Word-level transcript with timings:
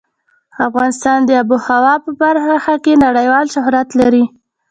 افغانستان 0.67 1.19
د 1.23 1.29
آب 1.41 1.49
وهوا 1.53 1.95
په 2.05 2.11
برخه 2.21 2.75
کې 2.83 3.01
نړیوال 3.05 3.45
شهرت 3.55 3.89
لري. 3.99 4.23